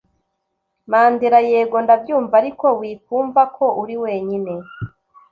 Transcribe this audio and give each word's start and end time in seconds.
Mandela 0.91 1.39
yego 1.49 1.77
ndabyumva 1.85 2.33
ariko 2.41 2.65
wikumva 2.79 3.41
ko 3.55 3.65
uri 3.81 3.95
wenyine 4.03 4.53